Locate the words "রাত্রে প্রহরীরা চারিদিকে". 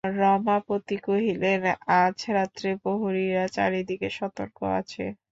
2.29-4.09